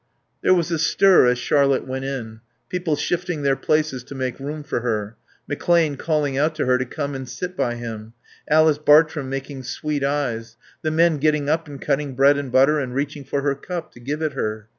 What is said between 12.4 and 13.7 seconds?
butter and reaching for her